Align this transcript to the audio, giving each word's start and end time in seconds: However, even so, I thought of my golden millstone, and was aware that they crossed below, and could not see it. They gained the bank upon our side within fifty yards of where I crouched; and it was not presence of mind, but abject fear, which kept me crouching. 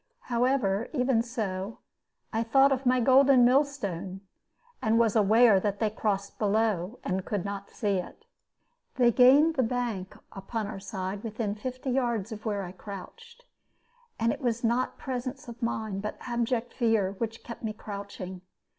However, 0.33 0.89
even 0.93 1.21
so, 1.21 1.77
I 2.33 2.41
thought 2.41 2.71
of 2.71 2.87
my 2.87 2.99
golden 2.99 3.45
millstone, 3.45 4.21
and 4.81 4.97
was 4.97 5.15
aware 5.15 5.59
that 5.59 5.77
they 5.79 5.91
crossed 5.91 6.39
below, 6.39 6.97
and 7.03 7.23
could 7.23 7.45
not 7.45 7.69
see 7.69 7.97
it. 7.99 8.25
They 8.95 9.11
gained 9.11 9.57
the 9.57 9.61
bank 9.61 10.17
upon 10.31 10.65
our 10.65 10.79
side 10.79 11.21
within 11.23 11.53
fifty 11.53 11.91
yards 11.91 12.31
of 12.31 12.45
where 12.47 12.63
I 12.63 12.71
crouched; 12.71 13.43
and 14.19 14.33
it 14.33 14.41
was 14.41 14.63
not 14.63 14.97
presence 14.97 15.47
of 15.47 15.61
mind, 15.61 16.01
but 16.01 16.17
abject 16.21 16.73
fear, 16.73 17.11
which 17.19 17.43
kept 17.43 17.61
me 17.61 17.71
crouching. 17.71 18.41